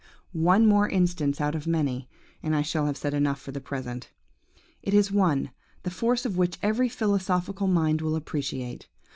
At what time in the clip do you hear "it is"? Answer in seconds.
4.81-5.11